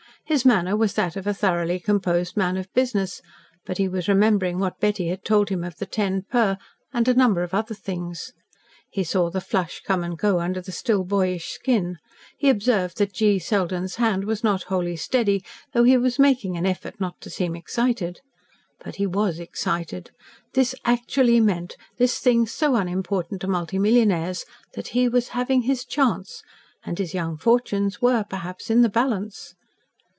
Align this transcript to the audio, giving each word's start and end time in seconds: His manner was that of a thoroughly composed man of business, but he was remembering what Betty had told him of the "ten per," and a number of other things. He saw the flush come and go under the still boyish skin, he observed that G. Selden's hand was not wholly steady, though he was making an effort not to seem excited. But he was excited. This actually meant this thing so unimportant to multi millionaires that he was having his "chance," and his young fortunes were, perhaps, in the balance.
His 0.23 0.45
manner 0.45 0.77
was 0.77 0.93
that 0.93 1.17
of 1.17 1.27
a 1.27 1.33
thoroughly 1.33 1.77
composed 1.77 2.37
man 2.37 2.55
of 2.55 2.71
business, 2.73 3.21
but 3.65 3.79
he 3.79 3.89
was 3.89 4.07
remembering 4.07 4.59
what 4.59 4.79
Betty 4.79 5.09
had 5.09 5.25
told 5.25 5.49
him 5.49 5.61
of 5.61 5.75
the 5.75 5.85
"ten 5.85 6.21
per," 6.21 6.57
and 6.93 7.05
a 7.09 7.13
number 7.13 7.43
of 7.43 7.53
other 7.53 7.73
things. 7.75 8.31
He 8.89 9.03
saw 9.03 9.29
the 9.29 9.41
flush 9.41 9.81
come 9.81 10.05
and 10.05 10.17
go 10.17 10.39
under 10.39 10.61
the 10.61 10.71
still 10.71 11.03
boyish 11.03 11.49
skin, 11.49 11.97
he 12.37 12.49
observed 12.49 12.97
that 12.99 13.11
G. 13.11 13.39
Selden's 13.39 13.95
hand 13.95 14.23
was 14.23 14.41
not 14.41 14.63
wholly 14.69 14.95
steady, 14.95 15.43
though 15.73 15.83
he 15.83 15.97
was 15.97 16.17
making 16.17 16.55
an 16.55 16.65
effort 16.65 16.97
not 17.01 17.19
to 17.19 17.29
seem 17.29 17.53
excited. 17.53 18.21
But 18.79 18.95
he 18.95 19.05
was 19.05 19.37
excited. 19.37 20.11
This 20.53 20.73
actually 20.85 21.41
meant 21.41 21.75
this 21.97 22.19
thing 22.19 22.47
so 22.47 22.77
unimportant 22.77 23.41
to 23.41 23.49
multi 23.49 23.79
millionaires 23.79 24.45
that 24.75 24.89
he 24.89 25.09
was 25.09 25.29
having 25.35 25.63
his 25.63 25.83
"chance," 25.83 26.41
and 26.85 26.97
his 26.99 27.13
young 27.13 27.35
fortunes 27.35 28.01
were, 28.01 28.23
perhaps, 28.23 28.69
in 28.69 28.81
the 28.81 28.87
balance. 28.87 29.55